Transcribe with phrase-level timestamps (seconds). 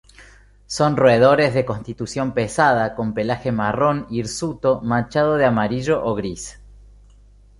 [0.65, 6.57] Son roedores de constitución pesada, con pelaje marrón hirsuto manchado de amarillo o gris.